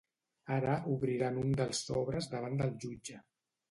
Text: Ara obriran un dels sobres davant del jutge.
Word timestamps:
Ara 0.55 0.77
obriran 0.93 1.39
un 1.43 1.55
dels 1.61 1.85
sobres 1.93 2.35
davant 2.37 2.61
del 2.65 2.79
jutge. 2.85 3.27